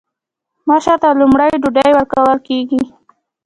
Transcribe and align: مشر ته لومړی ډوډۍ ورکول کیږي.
مشر 0.67 0.97
ته 1.03 1.09
لومړی 1.19 1.51
ډوډۍ 1.61 1.89
ورکول 1.93 2.37
کیږي. 2.47 2.81